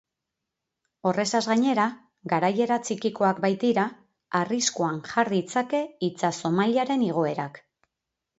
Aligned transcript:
Horrezaz 1.09 1.41
gainera, 1.51 1.83
garaiera 2.33 2.77
txikikoak 2.87 3.43
baitira, 3.43 3.83
arriskuan 4.41 4.99
jar 5.11 5.31
ditzake 5.37 5.83
itsaso-mailaren 6.09 7.07
igoerak. 7.11 7.63